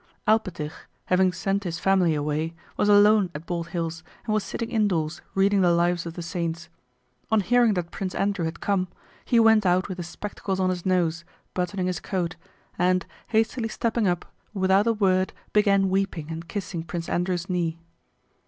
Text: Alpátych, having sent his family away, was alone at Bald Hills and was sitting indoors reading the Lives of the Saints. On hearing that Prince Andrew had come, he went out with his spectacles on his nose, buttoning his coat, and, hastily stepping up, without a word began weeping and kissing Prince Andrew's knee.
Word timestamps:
Alpátych, 0.27 0.73
having 1.05 1.31
sent 1.31 1.63
his 1.63 1.77
family 1.77 2.15
away, 2.15 2.55
was 2.75 2.89
alone 2.89 3.29
at 3.35 3.45
Bald 3.45 3.67
Hills 3.67 4.03
and 4.25 4.33
was 4.33 4.43
sitting 4.43 4.71
indoors 4.71 5.21
reading 5.35 5.61
the 5.61 5.69
Lives 5.71 6.07
of 6.07 6.15
the 6.15 6.23
Saints. 6.23 6.69
On 7.29 7.39
hearing 7.39 7.75
that 7.75 7.91
Prince 7.91 8.15
Andrew 8.15 8.45
had 8.45 8.61
come, 8.61 8.87
he 9.23 9.39
went 9.39 9.63
out 9.63 9.87
with 9.89 9.99
his 9.99 10.07
spectacles 10.07 10.59
on 10.59 10.71
his 10.71 10.87
nose, 10.87 11.23
buttoning 11.53 11.85
his 11.85 11.99
coat, 11.99 12.35
and, 12.79 13.05
hastily 13.27 13.69
stepping 13.69 14.07
up, 14.07 14.25
without 14.55 14.87
a 14.87 14.93
word 14.93 15.33
began 15.53 15.87
weeping 15.87 16.31
and 16.31 16.47
kissing 16.47 16.81
Prince 16.81 17.07
Andrew's 17.07 17.47
knee. 17.47 17.77